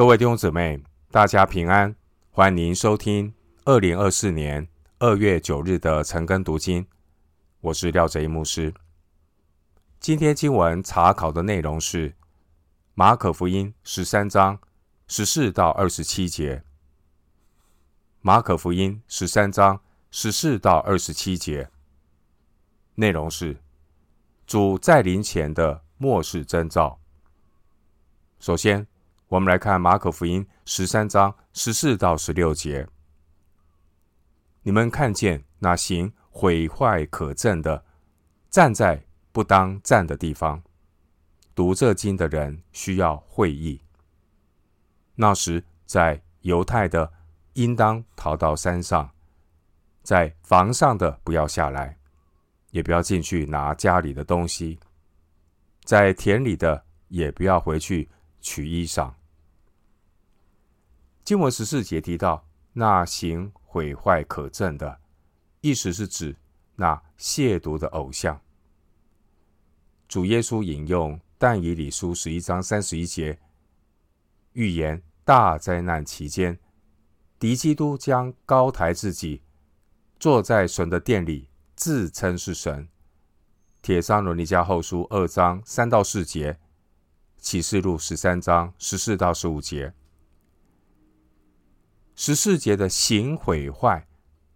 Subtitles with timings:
[0.00, 1.94] 各位弟兄姊妹，大家平安，
[2.30, 3.34] 欢迎收听
[3.66, 4.66] 二零二四年
[4.98, 6.86] 二月九日的晨更读经。
[7.60, 8.72] 我是廖哲一牧师。
[9.98, 12.14] 今天经文查考的内容是
[12.94, 14.58] 马可福音十三章
[15.06, 16.64] 十四到二十七节。
[18.22, 21.68] 马可福音十三章十四到二十七节，
[22.94, 23.58] 内容是
[24.46, 26.98] 主再临前的末世征兆。
[28.38, 28.86] 首先，
[29.30, 32.88] 我们来看马可福音十三章十四到十六节。
[34.62, 37.84] 你们看见那行毁坏可憎的，
[38.50, 40.60] 站在不当站的地方，
[41.54, 43.80] 读这经的人需要会意。
[45.14, 47.12] 那时，在犹太的
[47.52, 49.08] 应当逃到山上，
[50.02, 51.96] 在房上的不要下来，
[52.72, 54.80] 也不要进去拿家里的东西，
[55.84, 59.12] 在田里的也不要回去取衣裳。
[61.30, 64.98] 经文十四节提到，那行毁坏可憎的，
[65.60, 66.36] 意思是指
[66.74, 68.40] 那亵渎的偶像。
[70.08, 73.38] 主耶稣引用但以理书十一章三十一节，
[74.54, 76.58] 预言大灾难期间，
[77.38, 79.44] 敌基督将高抬自己，
[80.18, 82.88] 坐在神的殿里，自称是神。
[83.80, 86.58] 帖撒罗尼迦后书二章三到四节，
[87.38, 89.94] 启示录十三章十四到十五节。
[92.22, 94.06] 十四节的行毁坏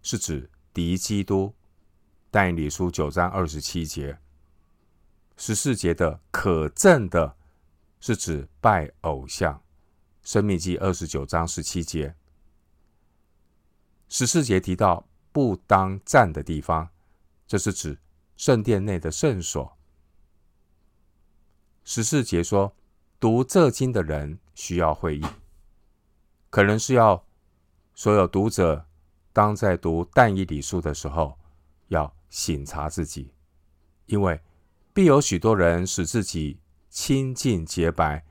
[0.02, 1.54] 是指敌基督，
[2.30, 4.18] 但以理书九章二十七节。
[5.38, 7.38] 十四节的可憎的
[8.00, 9.62] 是指拜偶像，
[10.22, 12.14] 生命记二十九章十七节。
[14.10, 16.90] 十四节提到不当站的地方，
[17.46, 17.98] 这是指
[18.36, 19.74] 圣殿内的圣所。
[21.82, 22.76] 十四节说，
[23.18, 25.24] 读这经的人需要会意，
[26.50, 27.24] 可能是要。
[27.94, 28.84] 所有读者
[29.32, 31.38] 当在读但以理书的时候，
[31.88, 33.32] 要省察自己，
[34.06, 34.40] 因为
[34.92, 36.58] 必有许多人使自己
[36.88, 38.24] 清净洁白，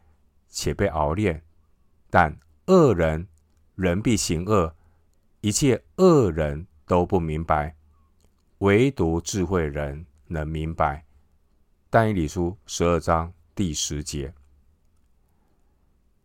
[0.50, 1.40] 且被熬炼；
[2.10, 2.38] 但
[2.68, 3.26] 恶人
[3.76, 4.76] 人必行恶，
[5.42, 7.76] 一切恶人都不明白，
[8.60, 11.06] 唯独智慧人能明白。
[11.90, 14.34] 但以理书十二章第十节，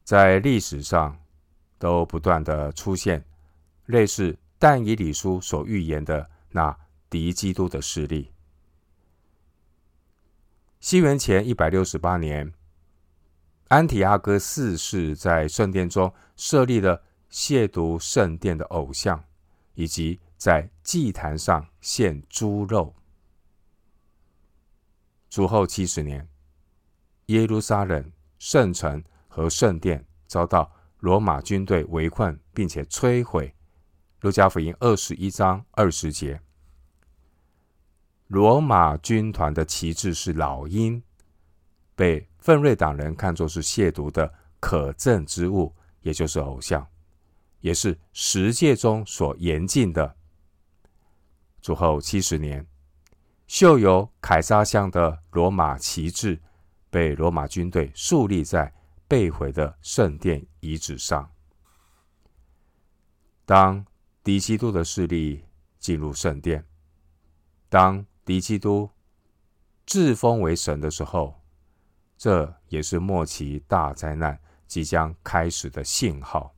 [0.02, 1.16] 在历史上
[1.78, 3.24] 都不断的出现。
[3.88, 6.76] 类似但以理书所预言的那
[7.08, 8.32] 敌基督的势力。
[10.78, 12.52] 西元前一百六十八年，
[13.68, 19.24] 安提阿哥四世在圣殿中设立了亵渎圣殿的偶像，
[19.74, 22.94] 以及在祭坛上献猪肉。
[25.30, 26.28] 主后七十年，
[27.26, 33.54] 耶路撒冷圣城和圣殿遭到罗马军队围困，并且摧毁。
[34.20, 36.40] 路加福音二十一章二十节，
[38.26, 41.00] 罗马军团的旗帜是老鹰，
[41.94, 46.84] 被奋锐党人看作是亵渎的可憎之物，也就是偶像，
[47.60, 50.16] 也是十诫中所严禁的。
[51.62, 52.66] 主后七十年，
[53.46, 56.40] 绣有凯撒像的罗马旗帜
[56.90, 58.74] 被罗马军队树立在
[59.06, 61.30] 被毁的圣殿遗址上。
[63.46, 63.86] 当
[64.28, 65.42] 敌基督的势力
[65.78, 66.62] 进入圣殿。
[67.70, 68.90] 当敌基督
[69.86, 71.40] 自封为神的时候，
[72.18, 76.54] 这也是末期大灾难即将开始的信号，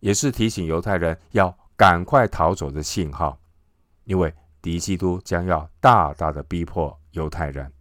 [0.00, 3.40] 也是提醒犹太人要赶快逃走的信号，
[4.02, 7.72] 因为敌基督将要大大的逼迫犹太人。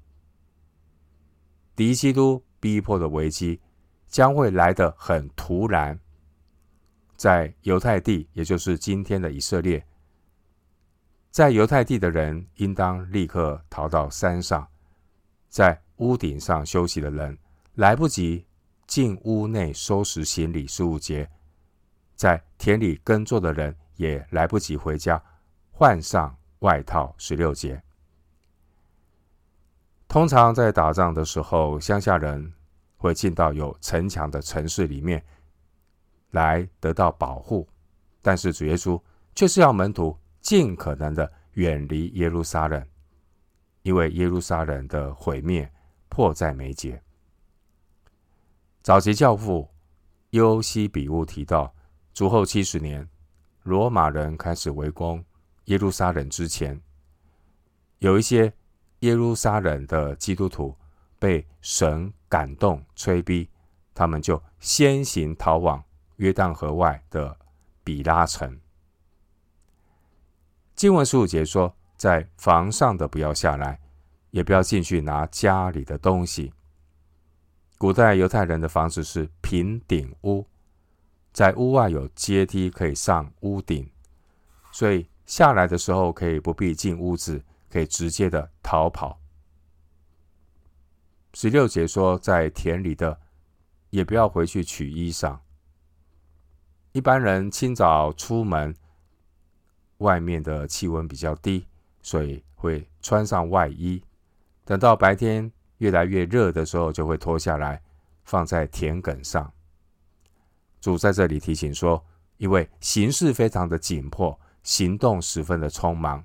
[1.75, 3.59] 敌基督逼迫的危机
[4.07, 6.00] 将会来得很突然。
[7.17, 9.83] 在犹太地，也就是今天的以色列，
[11.31, 14.67] 在犹太地的人应当立刻逃到山上，
[15.50, 17.35] 在屋顶上休息的人
[17.73, 18.45] 来不及
[18.85, 21.27] 进屋内收拾行李十五节，
[22.15, 25.19] 在田里耕作的人也来不及回家
[25.71, 27.81] 换上外套十六节。
[30.07, 32.53] 通常在打仗的时候，乡下人
[32.95, 35.25] 会进到有城墙的城市里面。
[36.31, 37.68] 来得到保护，
[38.21, 39.01] 但是主耶稣
[39.35, 42.85] 却是要门徒尽可能的远离耶路撒冷，
[43.81, 45.71] 因为耶路撒冷的毁灭
[46.09, 47.01] 迫在眉睫。
[48.81, 49.69] 早期教父
[50.31, 51.74] 优西比乌提到，
[52.13, 53.07] 主后七十年，
[53.63, 55.23] 罗马人开始围攻
[55.65, 56.81] 耶路撒冷之前，
[58.00, 58.53] 有一些
[59.00, 60.75] 耶路撒冷的基督徒
[61.19, 63.50] 被神感动催逼，
[63.94, 65.83] 他们就先行逃往
[66.18, 67.36] 约旦河外的
[67.84, 68.60] 比拉城。
[70.75, 73.80] 经文十五节说，在房上的不要下来，
[74.30, 76.54] 也不要进去拿家里的东西。
[77.80, 80.46] 古代犹太人的房子是平顶屋，
[81.34, 83.90] 在屋外有阶梯可以上屋顶，
[84.72, 89.19] 所以下来的时候可以不必进屋子，可以直接的逃跑。
[91.34, 93.19] 十六节说，在田里的
[93.92, 95.40] 也不要回去取衣裳。
[96.97, 98.75] 一般人清早出门。
[99.99, 101.67] 外面的气温比较低，
[102.01, 104.01] 所以会穿上外衣。
[104.65, 107.79] 等到白天越来越热的时候，就会脱下来
[108.23, 109.53] 放在田埂上。
[110.81, 112.03] 主在这里提醒说，
[112.38, 116.23] 因为形势非常的紧迫，行动十分的匆忙，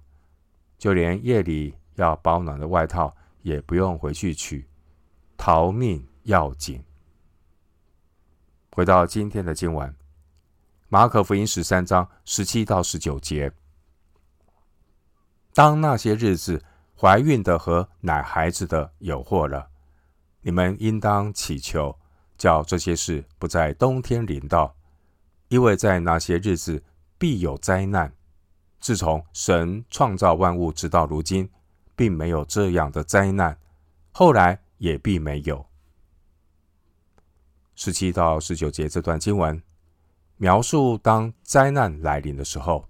[0.79, 4.67] 就连夜里要保暖的外套也不用回去取，
[5.37, 6.83] 逃命要紧。
[8.75, 9.95] 回到今天的经文，
[10.93, 13.51] 马可福音十三章十七到十九节。
[15.55, 16.63] 当那些日子，
[16.95, 19.71] 怀孕的和奶孩子的有祸了，
[20.43, 21.99] 你们应当祈求，
[22.37, 24.77] 叫这些事不在冬天临到，
[25.49, 26.85] 因为在那些日子
[27.17, 28.13] 必有灾难。
[28.79, 31.49] 自从神创造万物直到如今，
[31.97, 33.59] 并没有这样的灾难，
[34.11, 35.65] 后来也必没有。
[37.77, 39.63] 十七到十九节这段经文
[40.43, 42.89] 描述，当灾难来临的时候。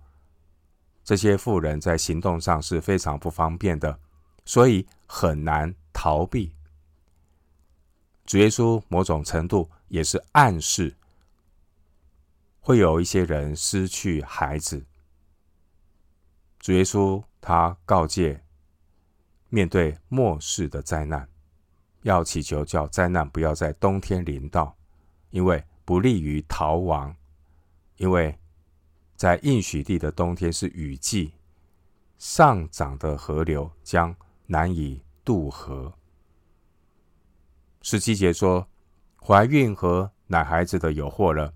[1.05, 4.01] 这些富人在行动上是非常不方便的，
[4.47, 6.55] 所以很难逃避。
[8.25, 10.97] 主耶稣某种程度也是暗示，
[12.59, 14.87] 会有一些人失去孩子。
[16.59, 18.43] 主耶稣他告诫，
[19.51, 21.29] 面对末世的灾难，
[22.01, 24.75] 要祈求叫灾难不要在冬天临到，
[25.29, 27.15] 因为不利于逃亡，
[28.03, 28.39] 因为。
[29.15, 31.35] 在应许地的冬天是雨季，
[32.19, 34.13] 上涨的河流将
[34.47, 35.93] 难以渡河。
[37.83, 38.67] 十七节说，
[39.25, 41.55] 怀孕和奶孩子的有祸了，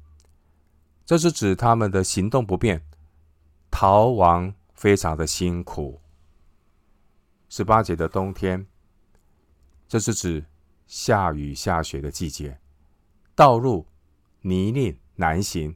[1.04, 2.80] 这是指他们的行动不便，
[3.68, 6.00] 逃亡非常的辛苦。
[7.48, 8.64] 十八节的冬天，
[9.88, 10.44] 这是指
[10.86, 12.60] 下雨下雪的季节，
[13.34, 13.88] 道路
[14.42, 15.74] 泥泞难行，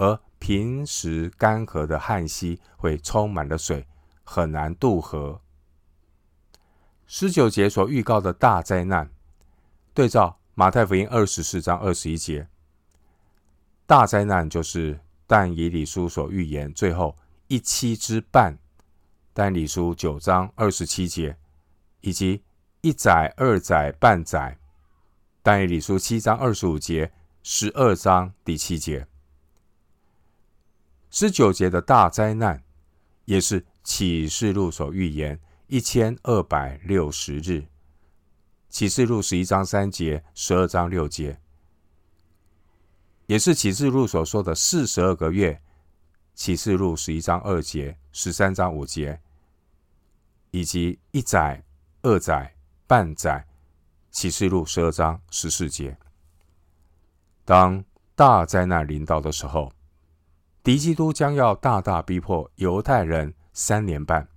[0.00, 3.86] 而平时干涸的旱溪会充满了水，
[4.24, 5.42] 很难渡河。
[7.06, 9.10] 十九节所预告的大灾难，
[9.92, 12.48] 对照马太福音二十四章二十一节，
[13.86, 17.14] 大灾难就是但以理书所预言最后
[17.48, 18.56] 一期之半，
[19.34, 21.36] 但以理书九章二十七节，
[22.00, 22.42] 以及
[22.80, 24.56] 一载、二载、半载，
[25.42, 27.12] 但以理书七章二十五节、
[27.42, 29.06] 十二章第七节。
[31.10, 32.62] 十九节的大灾难，
[33.24, 37.66] 也是启示录所预言一千二百六十日。
[38.68, 41.40] 启示录十一章三节、十二章六节，
[43.26, 45.60] 也是启示录所说的四十二个月。
[46.32, 49.20] 启示录十一章二节、十三章五节，
[50.52, 51.62] 以及一载、
[52.02, 52.54] 二载、
[52.86, 53.46] 半载。
[54.10, 55.98] 启示录十二章十四节，
[57.44, 57.84] 当
[58.14, 59.72] 大灾难临到的时候。
[60.62, 64.28] 敌基督将要大大逼迫犹太人三年半。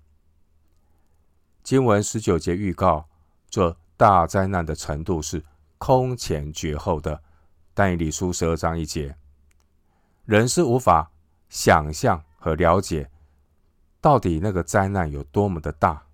[1.61, 3.09] 经文十九节预告，
[3.49, 5.43] 这大灾难的程度是
[5.77, 7.21] 空前绝后的。
[7.73, 9.17] 但以理书十二章一节，
[10.23, 11.11] 人是无法
[11.49, 13.09] 想象和了解
[13.99, 16.05] 到底那个灾难有多么的大，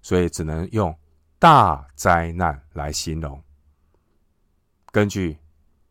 [0.00, 0.96] 所以只能用
[1.38, 3.42] 大灾难来形容。
[4.90, 5.36] 根据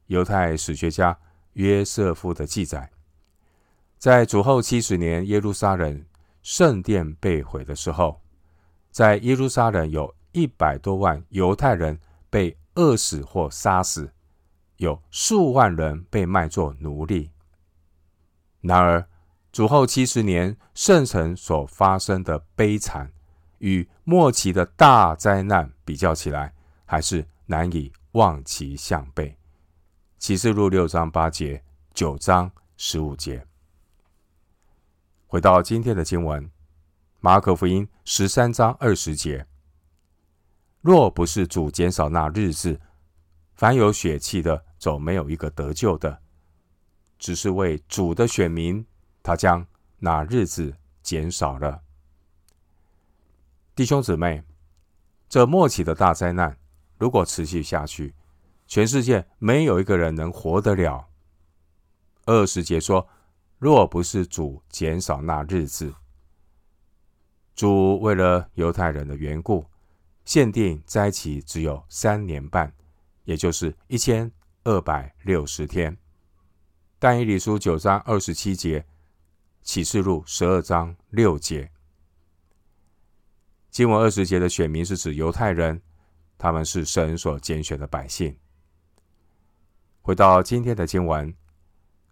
[0.07, 1.19] 犹太史学家
[1.53, 2.89] 约瑟夫的记载。
[3.97, 6.05] 在主后七十年，耶路撒冷
[6.43, 8.21] 圣殿被毁的时候，
[8.91, 11.99] 在耶路撒冷有一百多万犹太人
[12.29, 14.13] 被饿死或杀死，
[14.77, 17.31] 有数万人被卖作奴隶。
[18.61, 19.07] 然而，
[19.51, 23.11] 主后七十年圣城所发生的悲惨，
[23.57, 26.53] 与末期的大灾难比较起来，
[26.85, 29.35] 还是难以望其项背。
[30.19, 31.63] 启示录六章八节，
[31.95, 33.43] 九章十五节。
[35.29, 36.49] 回到今天的经文，
[37.19, 39.45] 马可福音十三章二十节：
[40.79, 42.79] 若不是主减少那日子，
[43.53, 46.19] 凡有血气的，总没有一个得救的。
[47.19, 48.85] 只是为主的选民，
[49.21, 49.67] 他将
[49.99, 51.81] 那日子减少了。
[53.75, 54.45] 弟兄姊妹，
[55.27, 56.57] 这末期的大灾难，
[56.97, 58.15] 如果持续下去，
[58.65, 61.09] 全世界没有一个人能活得了。
[62.23, 63.09] 二十节说，
[63.59, 65.93] 若不是主减少那日子，
[67.55, 69.65] 主为了犹太人的缘故，
[70.25, 72.71] 限定灾期只有三年半，
[73.23, 74.31] 也就是一千
[74.63, 75.97] 二百六十天。
[76.99, 78.85] 但以理书九章二十七节，
[79.63, 81.71] 启示录十二章六节。
[83.71, 85.81] 经文二十节的选民是指犹太人，
[86.37, 88.37] 他们是神所拣选的百姓。
[90.01, 91.33] 回到今天的经文，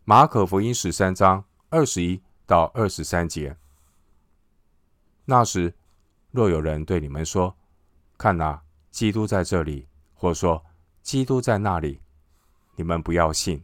[0.08, 3.58] 马可福音十三章二十一到二十三节。
[5.26, 5.74] 那时，
[6.30, 7.58] 若有人对你们说
[8.16, 10.64] ：“看哪，基督在这里！”或说
[11.02, 12.02] ：“基督在那里！”
[12.78, 13.64] 你们不要信，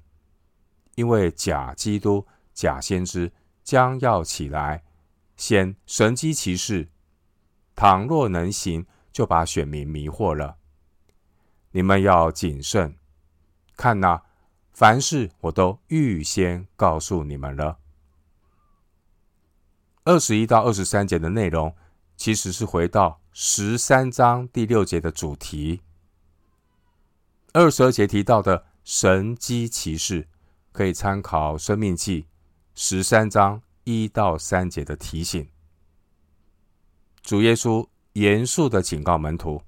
[0.96, 3.32] 因为假基督、假先知
[3.64, 4.84] 将要起来，
[5.38, 6.90] 显神迹奇事。
[7.76, 10.58] 倘若能行，就把选民迷惑了。
[11.70, 12.98] 你们要谨慎，
[13.78, 14.24] 看哪，
[14.74, 17.78] 凡事我都预先告诉你们了。
[20.04, 21.76] 二十一到二十三节的内容，
[22.18, 25.82] 其实是回到十三章第六节的主题。
[27.54, 30.28] 二十二节提到的神迹奇事，
[30.72, 32.24] 可以参考《生命记》
[32.74, 35.48] 十三章一到三节的提醒。
[37.22, 39.62] 主耶稣严肃的警告门徒，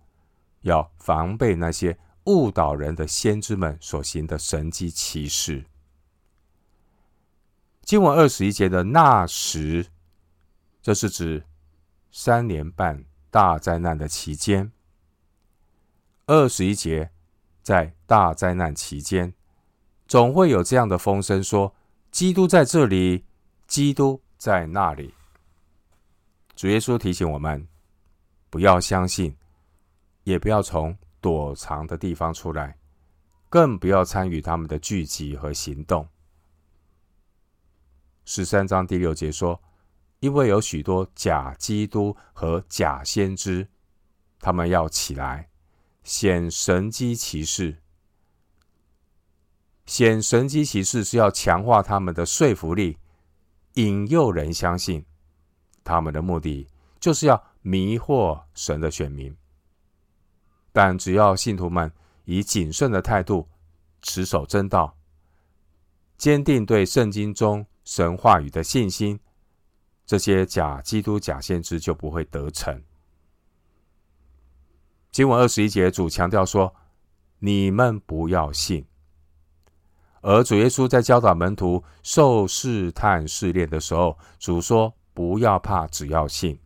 [0.61, 5.65] 要防备那些误导人的先知们所行的神迹奇事。
[7.81, 9.87] 经文二十一节的那时，
[10.81, 11.43] 这是指
[12.11, 14.71] 三年半大灾难的期间。
[16.25, 17.11] 二十一节，
[17.61, 19.33] 在大灾难期间，
[20.07, 21.75] 总会有这样的风声说：
[22.11, 23.25] 基督在这里，
[23.67, 25.13] 基督在那里。
[26.55, 27.67] 主耶稣提醒我们，
[28.49, 29.35] 不要相信，
[30.23, 32.77] 也不要从躲藏的地方出来，
[33.47, 36.05] 更不要参与他们的聚集和行动。
[38.25, 39.61] 十三章第六节说
[40.19, 43.69] ：“因为有许多假基督和假先知，
[44.41, 45.49] 他们要起来，
[46.03, 47.77] 显神迹奇事。
[49.85, 52.97] 显神迹奇事是要强化他们的说服力，
[53.75, 55.05] 引诱人相信。”
[55.85, 56.67] 他们的目的
[56.99, 59.33] 就是要迷惑神的选民，
[60.73, 61.89] 但只要信徒们
[62.25, 63.47] 以谨慎的态度
[64.01, 64.97] 持守真道，
[66.17, 69.17] 坚定对圣经中神话语的信心，
[70.05, 72.83] 这些假基督、假先知就不会得逞。
[75.11, 76.75] 经文二十一节，主强调说
[77.39, 78.85] ：“你们不要信。”
[80.19, 84.93] 而主耶稣在教导门徒受试探试炼的时候，主说。
[85.15, 86.59] 不要怕，只要信。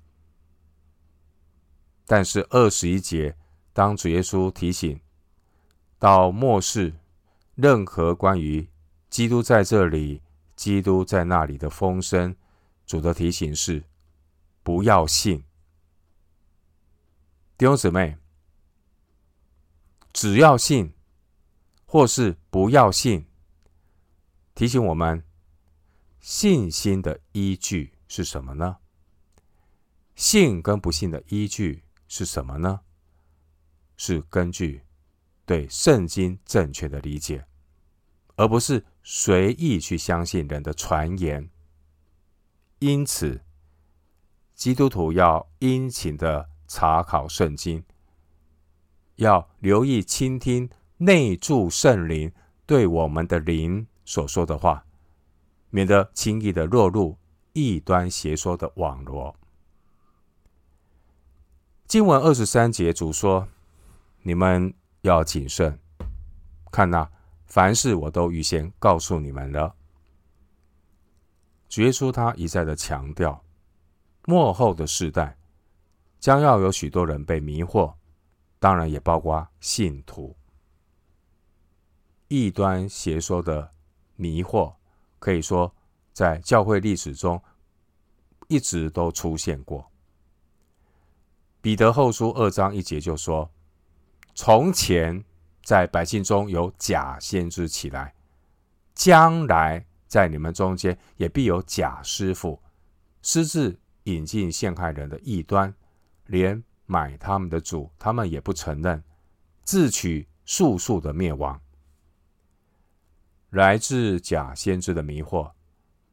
[2.05, 3.35] 但是二十一节，
[3.77, 4.99] 当主耶稣提醒
[5.99, 6.95] 到末世，
[7.53, 8.67] 任何关于
[9.07, 10.23] 基督在这里、
[10.55, 12.35] 基督在那里的风声，
[12.87, 13.83] 主的提醒是
[14.63, 15.43] 不要信。
[17.55, 18.17] 弟兄姊妹，
[20.11, 20.91] 只要信，
[21.85, 23.27] 或是不要信，
[24.55, 25.23] 提醒我们
[26.19, 27.93] 信心的依据。
[28.07, 28.77] 是什么呢？
[30.15, 32.81] 信跟不信的依据是什么呢？
[33.97, 34.83] 是根据
[35.45, 37.45] 对圣经正确的理解，
[38.35, 41.49] 而不是随意去相信人的传言。
[42.79, 43.41] 因此，
[44.55, 47.83] 基督徒要殷勤的查考圣经，
[49.15, 52.31] 要留意倾听内住圣灵
[52.65, 54.85] 对我们的灵所说的话，
[55.69, 57.17] 免得轻易的落入。
[57.53, 59.35] 异端邪说的网罗。
[61.87, 63.47] 经文二十三节，主说
[64.21, 65.79] ：“你们要谨慎，
[66.71, 67.09] 看呐，
[67.45, 69.75] 凡事我都预先告诉你们了。”
[71.69, 73.43] 主耶稣他一再的强调，
[74.25, 75.37] 末后的世代
[76.19, 77.93] 将要有许多人被迷惑，
[78.59, 80.35] 当然也包括信徒。
[82.27, 83.71] 异端邪说的
[84.15, 84.75] 迷惑，
[85.19, 85.73] 可以说。
[86.13, 87.39] 在教会历史中，
[88.47, 89.91] 一直都出现过。
[91.61, 93.51] 彼得后书二章一节就说
[94.37, 95.25] ：“从前
[95.63, 98.13] 在百姓中有假先知起来，
[98.93, 102.61] 将来在你们中间也必有假师傅，
[103.23, 105.73] 私自引进陷害人的异端，
[106.27, 109.03] 连买他们的主，他们也不承认，
[109.63, 111.59] 自取速速的灭亡。
[113.49, 115.51] 来自假先知的迷惑。”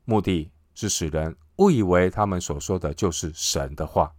[0.07, 4.15] 目的是使人误以为他们所说的就是神的话。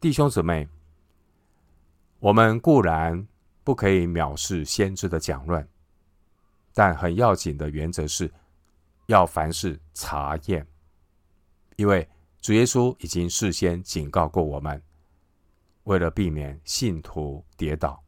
[0.00, 0.68] 弟兄姊妹，
[2.20, 3.26] 我们固然
[3.62, 5.66] 不可以藐视先知的讲论，
[6.74, 8.32] 但很要紧的原则是，
[9.06, 10.66] 要凡事查验，
[11.76, 12.08] 因为
[12.40, 14.82] 主耶稣已经事先警告过我们，
[15.84, 18.02] 为了避免信徒跌倒，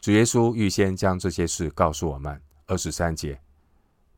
[0.00, 2.40] 主耶稣预先将这些事告诉我们。
[2.66, 3.40] 二十三节，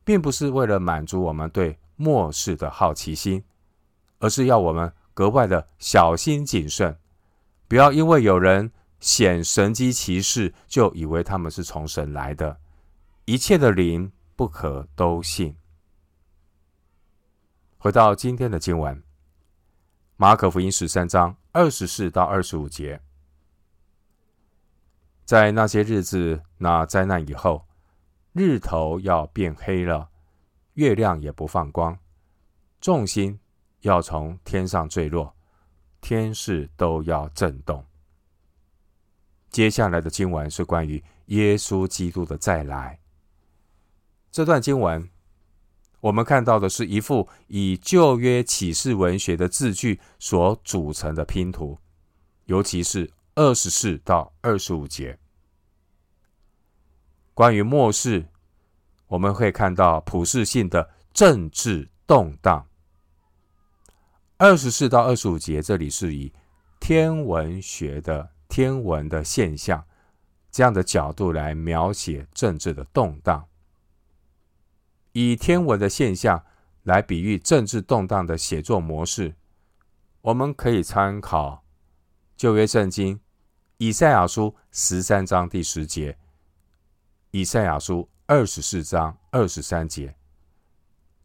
[0.03, 3.43] 并不是为了满足我们对末世的好奇心，
[4.19, 6.95] 而是要我们格外的小心谨慎，
[7.73, 12.59] 不要因为有人显神迹奇事，就以为他们是从神来的。
[13.25, 15.57] 一切的灵不可都信。
[17.79, 19.01] 回到今天的经文，
[20.17, 23.01] 马可福音十三章二十四到二十五节，
[25.25, 27.65] 在那些日子，那灾难以后。
[28.33, 30.11] 日头要变黑了，
[30.75, 31.97] 月亮也不放光，
[32.79, 33.39] 众星
[33.79, 35.35] 要从天上坠落，
[36.03, 37.83] 天势都要震动。
[39.49, 42.99] 接下来的经文是关于耶稣基督的再来。
[44.29, 45.09] 这段经文，
[46.01, 51.79] 我们看到的是一幅以旧约启示文学的字句所组成的拼图，
[52.45, 55.17] 尤其是二十四到二十五节。
[57.33, 58.25] 关于末世，
[59.07, 62.67] 我们会看到普世性的政治动荡。
[64.43, 66.33] 二十四到二十五节，这里是以
[66.77, 69.87] 天文学的天文的现象
[70.51, 73.47] 这样的角度来描写政治的动荡，
[75.13, 76.43] 以天文的现象
[76.81, 79.33] 来比喻政治动荡的写作模式，
[80.19, 81.63] 我们可以参考
[82.35, 83.21] 旧约圣经
[83.77, 86.17] 以赛亚书十三章第十节。
[87.31, 90.17] 以赛亚书二十四章二十三节，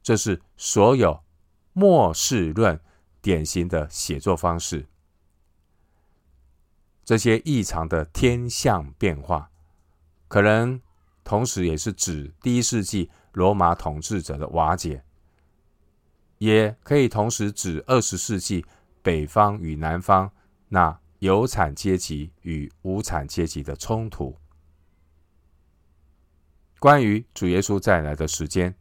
[0.04, 1.24] 这是所有
[1.72, 2.80] 末世论
[3.20, 4.86] 典型的写作方式。
[7.04, 9.50] 这些异常的天象变化，
[10.28, 10.80] 可能
[11.24, 15.02] 同时也是指第一世纪罗马统治者的瓦解，
[16.38, 18.64] 也可以同时指二十世纪
[19.02, 20.30] 北方与南方
[20.68, 24.38] 那有产阶级与无产阶级的冲突。
[26.78, 28.72] 关于主耶稣再来的时间，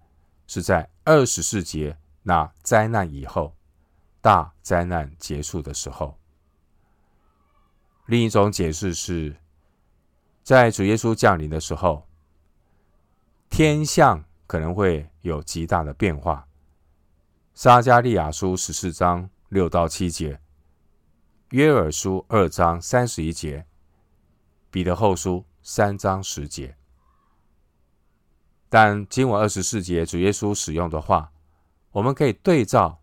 [0.45, 3.57] 是在二十四节那灾难以后，
[4.28, 6.20] 大灾难结束的时候。
[8.08, 9.38] 另一种解释是，
[10.44, 12.06] 在主耶稣降临的时候，
[13.50, 16.46] 天象可能会有极大的变化。
[17.54, 20.42] 撒迦利亚书十四章六到七节，
[21.52, 23.66] 约珥书二章三十一节，
[24.70, 26.76] 彼得后书三章十节。
[28.68, 31.32] 但经文二十四节，主耶稣使用的话，
[31.92, 33.02] 我们可以对照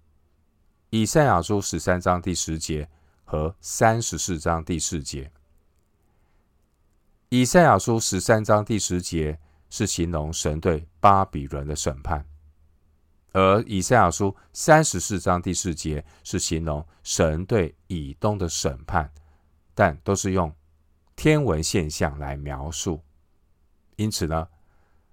[0.94, 2.88] 以赛亚书十三章第十节
[3.24, 5.28] 和三十四章第四节。
[7.30, 9.36] 以赛亚书十三章第十节
[9.70, 12.24] 是形容神对巴比伦的审判，
[13.32, 19.10] 而以赛亚书三十四章第四节是形容神对以东的审判，
[19.74, 20.54] 但都是用
[21.16, 23.02] 天文现象来描述。
[23.96, 24.46] 因此呢，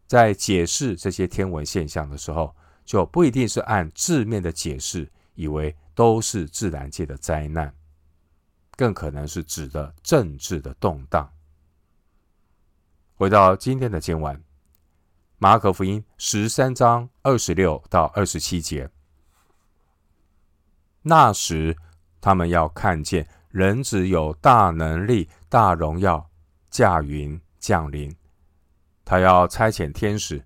[0.05, 7.73] 在解释这些天文现象的时候，就不一定是按字面的解释，以为都是自然界的灾难，
[8.75, 11.31] 更可能是指的政治的动荡。
[13.15, 14.43] 回到今天的经文，
[15.37, 18.89] 马可福音十三章二十六到二十七节，
[21.03, 21.77] 那时
[22.19, 26.29] 他们要看见人子有大能力、大荣耀，
[26.69, 28.15] 驾云降临。
[29.03, 30.43] 他要差遣天使，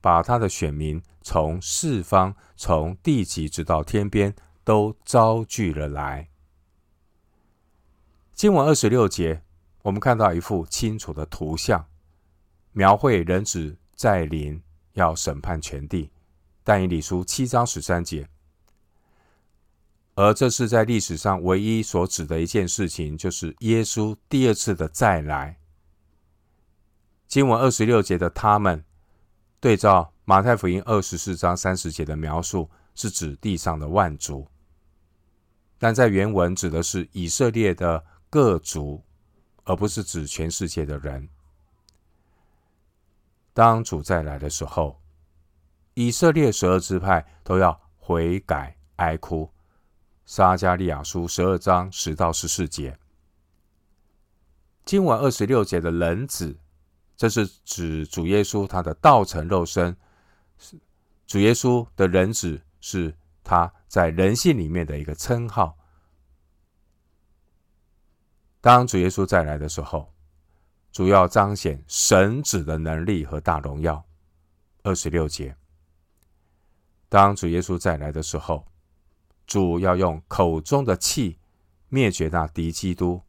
[0.00, 6.28] 把他的选民从四方、从地极直到天边，都招聚了来。
[8.34, 9.42] 经文二十六节，
[9.82, 11.86] 我们看到一幅清楚的图像，
[12.72, 16.10] 描绘人子再临，要审判全地。
[16.62, 18.28] 但以理书七章十三节，
[20.14, 25.58] 而这是在历史上唯一所指的一件事情，就是耶稣第二次的再来。
[27.26, 28.84] 经文二十六节的他们，
[29.60, 34.48] 对照马太福音二十四章三十节的描述，是指地上的万族，
[35.78, 39.04] 但在原文指的是以色列的各族，
[39.64, 41.28] 而不是指全世界的人。
[43.52, 44.98] 当主再来的时候，
[45.92, 49.50] 以色列十二支派都要悔改哀哭。
[50.24, 52.98] 撒迦利亚书十二章十到十四节，
[54.86, 56.58] 经文二十六节的人子。
[57.16, 59.96] 这是指主耶稣他的道成肉身，
[60.58, 60.78] 是
[61.26, 65.78] 主耶稣的人子是他在人性里面的一个称号。
[68.60, 70.12] 当主耶稣再来的时候，
[70.90, 74.04] 主要彰显神子的能力和大荣耀。
[74.82, 75.56] 二十六节，
[77.08, 78.66] 当主耶稣再来的时候，
[79.46, 81.38] 主要用口中的气
[81.88, 83.22] 灭绝那敌基督，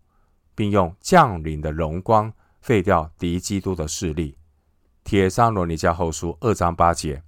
[0.53, 4.37] 并用降临的荣光废掉敌基督的势力。
[5.05, 7.21] 帖撒罗尼迦后书二章八节。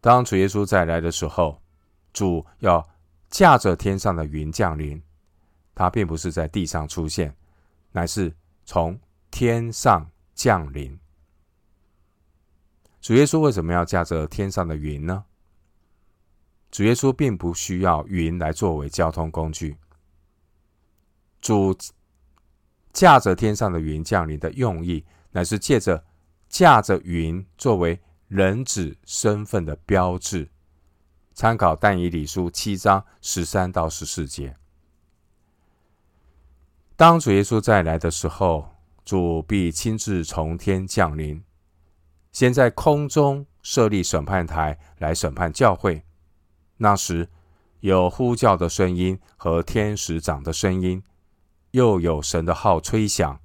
[0.00, 1.60] 当主耶稣再来的时候，
[2.14, 2.88] 主要
[3.28, 5.02] 驾着天上的云降临，
[5.74, 7.36] 他并不是在地上出现，
[7.92, 8.98] 乃是从
[9.30, 10.98] 天上降临。
[13.02, 15.26] 主耶稣为什么要驾着天上的云呢？
[16.70, 19.76] 主耶稣并不需要云来作为交通工具。
[21.42, 21.76] 主
[22.98, 26.04] 驾着天上的云降临的用意，乃是借着
[26.48, 30.48] 驾着云作为人子身份的标志。
[31.32, 34.56] 参考但以理书七章十三到十四节。
[36.96, 38.68] 当主耶稣再来的时候，
[39.04, 41.44] 主必亲自从天降临，
[42.32, 46.02] 先在空中设立审判台来审判教会。
[46.78, 47.28] 那时
[47.78, 51.00] 有呼叫的声音和天使长的声音，
[51.72, 53.40] 又有神的号吹响。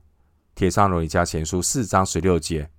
[0.56, 2.70] 帖撒罗尼迦前书四章十六节，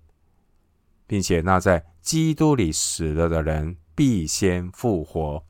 [1.07, 5.45] 并且那在基督里死了的人必先复活。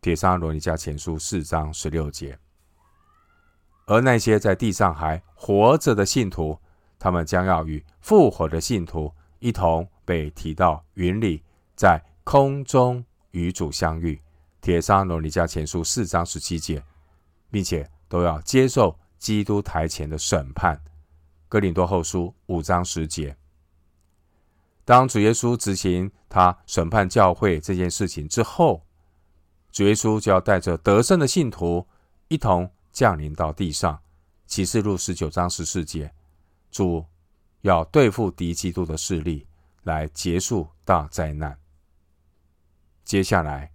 [0.00, 2.38] 帖撒罗尼迦前书四章十六节。
[3.86, 6.56] 而那些在地上还活着的信徒，
[6.98, 11.42] 他们将要与复活的信徒一同被提到云里，
[11.74, 14.20] 在空中与主相遇。
[14.60, 16.80] 帖撒罗尼迦前书四章十七节，
[17.50, 20.82] 并且都要接受基督台前的审判。
[21.48, 23.36] 哥林多后书五章十节。
[24.84, 28.84] 当主耶稣执行他审判教会这件事情之后，
[29.70, 31.86] 主耶稣就要带着得胜的信徒
[32.26, 32.68] 一同。
[32.92, 34.02] 降临到地上，
[34.48, 36.12] 启示录十九章十四节，
[36.72, 37.06] 主
[37.60, 39.46] 要对付敌基督的势力，
[39.84, 41.56] 来结束大灾难。
[43.04, 43.70] 接下来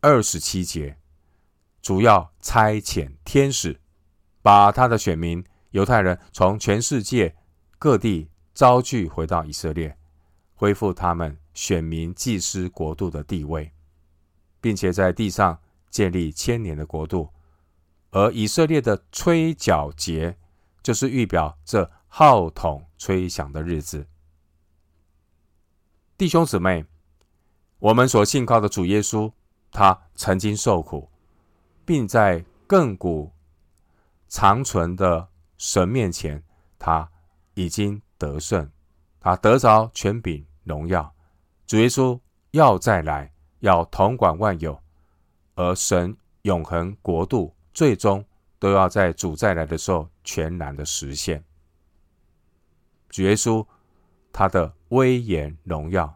[0.00, 0.98] 二十七节，
[1.80, 3.80] 主要差遣天使，
[4.42, 7.34] 把他的选民犹太人从全世界
[7.78, 9.96] 各地招聚回到以色列，
[10.54, 13.72] 恢复他们选民祭司国度的地位，
[14.60, 15.58] 并且在地上
[15.90, 17.30] 建立千年的国度。
[18.10, 20.36] 而以色列的吹角节，
[20.82, 24.06] 就是预表这号筒吹响的日子。
[26.18, 26.84] 弟兄姊妹，
[27.78, 29.32] 我们所信靠的主耶稣，
[29.70, 31.08] 他曾经受苦，
[31.84, 33.32] 并在亘古
[34.30, 36.42] 长存的神面前，
[36.78, 37.10] 他
[37.54, 38.70] 已经得胜，
[39.20, 41.12] 他得着权柄荣耀。
[41.66, 42.18] 主耶稣
[42.52, 44.80] 要再来，要统管万有，
[45.56, 47.54] 而神永恒国度。
[47.72, 48.24] 最终
[48.58, 51.42] 都要在主再来的时候全然的实现。
[53.08, 53.66] 主耶稣
[54.32, 56.12] 他的威严荣耀，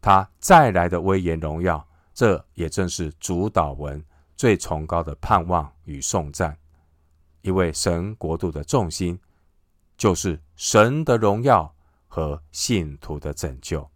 [0.00, 4.04] 他再来的威严荣耀，这也正是主祷文
[4.36, 6.56] 最崇高的盼望与颂赞。
[7.46, 9.16] 因为神国度的重心
[9.96, 11.72] 就是神的荣耀
[12.08, 13.88] 和信徒的拯救。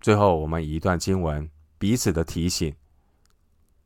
[0.00, 2.74] 最后，我们以一段经文彼此的提醒。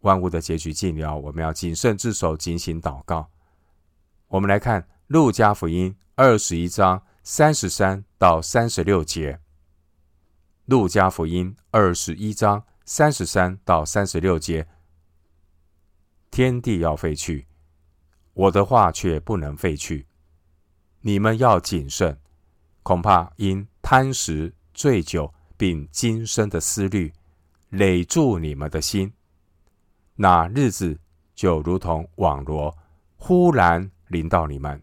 [0.03, 3.29] 万物的结局近了，我们要谨慎自守，警醒祷告。
[4.29, 9.41] 我们来看路加福音二十一章三十三到三十六节。
[10.67, 14.69] 路加福音二十一章三十三到三十六节：
[16.33, 17.47] 天地要废去，
[18.33, 20.07] 我的话却不能废去。
[21.03, 22.19] 你们要谨慎，
[22.83, 27.13] 恐怕因贪食、醉酒，并今生的思虑，
[27.69, 29.13] 累住你们的心。
[30.15, 30.99] 那日子
[31.35, 32.75] 就如同网罗，
[33.19, 34.83] 忽然临到你们，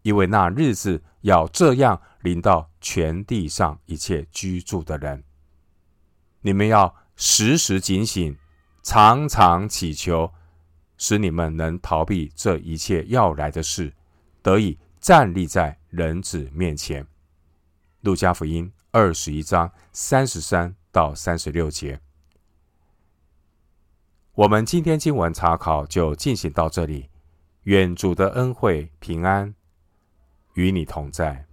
[0.00, 5.22] 因为那日子要这样临到全地上一切居住的人。
[6.40, 8.38] 你们要时时警醒，
[8.82, 10.32] 常常祈求，
[10.98, 13.92] 使你们能逃避这一切要来的事，
[14.42, 17.06] 得以站立在人子面前。
[18.02, 22.00] 路加福音二十一章三十三到三十六节。
[24.34, 27.08] 我们今天经文查考就进行到这里，
[27.62, 29.54] 愿主的恩惠平安
[30.54, 31.45] 与你同在。